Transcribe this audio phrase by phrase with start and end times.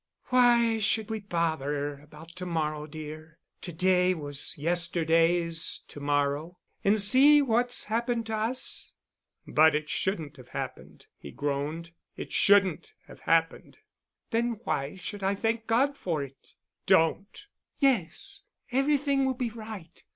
[0.29, 3.37] "Why should we bother about to morrow, dear?
[3.61, 8.93] To day was yesterday's to morrow and see what's happened to us."
[9.47, 13.77] "But it shouldn't have happened," he groaned, "it shouldn't have happened."
[14.31, 16.55] "Then why should I thank God for it——?"
[16.87, 17.45] "Don't——"
[17.77, 18.41] "Yes.
[18.71, 20.03] Everything will be right.